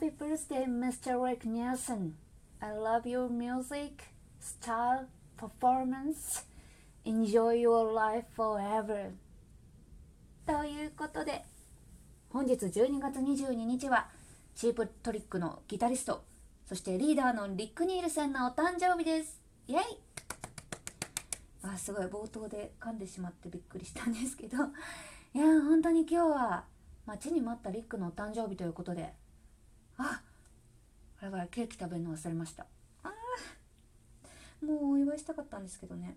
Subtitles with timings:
[0.00, 1.22] Happy birthday, Mr.
[1.22, 2.14] Rick Nielsen.
[2.62, 6.44] I love your music, style, performance.
[7.04, 9.10] Enjoy your life forever.
[10.46, 11.44] ということで、
[12.30, 14.08] 本日12月22日は、
[14.54, 16.24] チープトリックのギタリスト、
[16.66, 19.38] そしてリーダーのリック・ニールセンのお誕生日です。
[19.66, 19.80] イェイ
[21.62, 24.56] あすごい冒頭で噛んでしまってびっくりしたんですけど
[25.34, 26.64] いや本当に今日は
[27.04, 29.12] 待ちに待ったリックのお誕生日ということで
[31.30, 32.66] ばケーキ食べるの忘れました。
[33.02, 33.12] あ
[34.64, 36.16] もうお祝いしたかったんですけどね。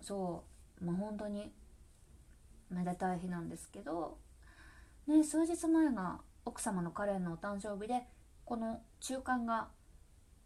[0.00, 0.44] そ
[0.80, 0.84] う。
[0.84, 1.52] まあ本当に
[2.72, 4.16] めでたい日なんですけど
[5.06, 8.02] ね数日前が奥様のカレンのお誕生日で
[8.44, 9.68] この中間が、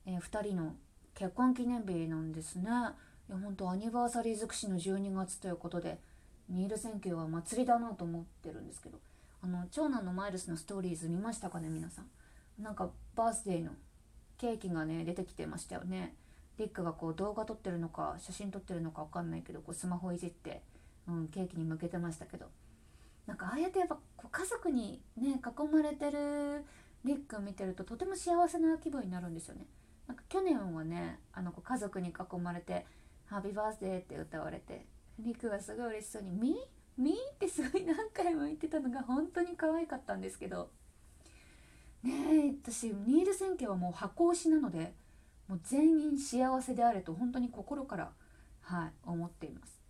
[0.05, 0.75] えー、2人の
[1.15, 2.65] 結婚記念日なんですね。
[3.29, 5.99] いや本当アニバーサリー尽くしの12月ということで
[6.49, 8.99] ニール選挙は祭りだなと思ってるんですけど
[9.43, 12.63] あの長男のマイルスのストーリーズ見ましたかね皆さん。
[12.63, 13.73] なんかバースデーの
[14.39, 16.15] ケーキがね出てきてましたよね。
[16.59, 20.63] リックがこう動画撮ってるのか写真撮ってるのか分かんないけどこうスマホいじって、
[21.07, 22.47] うん、ケーキに向けてましたけど。
[23.27, 26.65] なんかああやってやっぱこう家族にね囲まれてる
[27.05, 29.67] リック見てるととても幸せな気分になるんですよね。
[30.07, 32.87] なんか去年はねあの家族に囲まれて
[33.27, 34.87] 「ハッピーバースデー」って歌われて
[35.19, 37.03] リックがすごい嬉しそうに「ミー？
[37.03, 40.71] ミー?」ってすごい何回も言ってたのが本当に可愛かったんですけど。
[42.07, 42.13] ね
[42.49, 44.95] え私ニール選挙はもう箱推しなので
[45.49, 48.11] もう全員幸せであれと本当に心から
[48.63, 49.81] はい思っています。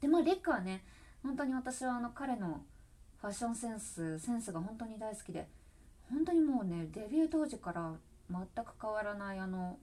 [0.00, 0.82] でまあリックはね
[1.22, 2.62] 本当に私はあの彼の
[3.20, 5.48] ファッションセンスセンスが本当に大好きで
[6.10, 7.92] 本当にもうねデビュー当時から
[8.30, 9.78] 全く変わらないあの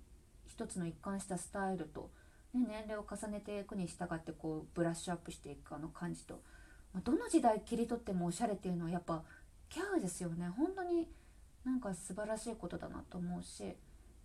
[0.47, 2.09] 一つの一貫したスタイルと、
[2.53, 6.39] ね、年齢を重ねていくに従ってこうブラッシュアップしていくあの感じと、
[6.93, 9.23] ま、どの時代切り取ってもおしゃれっていうのはやっぱ
[9.69, 10.47] キャーですよね。
[10.55, 11.07] 本当に
[11.65, 13.75] なんか素晴らしいことだなと思うし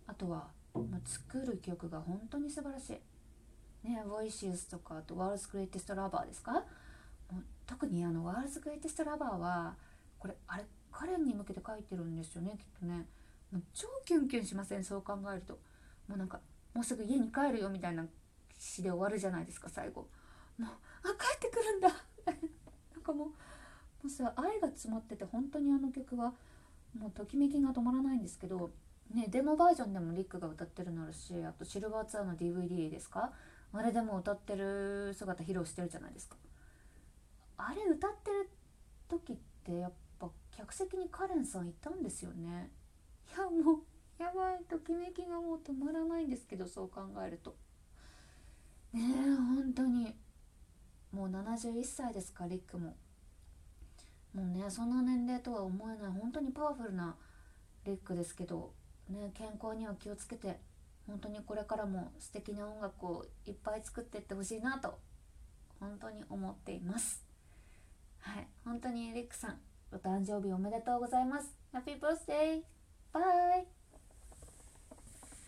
[0.07, 3.87] あとは、まあ、作る曲が本当に素晴らしい。
[3.87, 6.51] ね、Voices とかあと World's Greatest Lover ですか？
[6.51, 6.59] も
[7.39, 9.75] う特にあの World's Greatest Lover は
[10.17, 13.05] これあれカレンに向けて書いてるんですよねきっとね。
[13.51, 14.83] もう超キュンキュンしません？
[14.83, 15.53] そう考えると。
[16.07, 16.39] もうなんか
[16.73, 18.05] もうすぐ家に帰るよみたいな
[18.57, 20.07] 詩で終わるじゃないですか最後。
[20.57, 20.69] もう
[21.03, 21.89] あ帰ってくるんだ！
[22.93, 23.33] なんかもうも
[24.05, 26.33] うさ愛が詰まってて本当にあの曲は
[26.97, 28.71] もうときめきが止まらないんですけど
[29.13, 33.31] ねデモバージョンでもリックが歌ってるのあるしあとシルバーツアーの DVD ですか？
[33.71, 36.35] あれでも歌ってる姿披露してるじゃないですか。
[37.57, 38.49] あれ歌ってる
[39.07, 42.71] 時ってやっぱ客席にカレンさんいたんですよね。
[43.27, 43.77] いやもう
[44.17, 47.55] やばいときめきがもう止まらないんですけどそう考えると。
[48.93, 50.15] ねえ本当に。
[51.11, 52.95] もう71歳ですかリックも。
[54.33, 57.15] もうねそんな年齢とは思えない本当にパワフルな
[57.85, 58.73] リックですけど
[59.09, 60.59] ね健康には気をつけて
[61.07, 64.99] 本当にこれからも素敵な音楽をいっぱい作っていってほしいなと
[65.79, 67.23] 本当に思っています。
[68.19, 69.59] はい本当にリックさん
[69.91, 71.55] お誕生日おめでとうございます。
[71.71, 72.61] ハッピーバースデー
[73.13, 73.21] バ
[73.57, 73.78] イ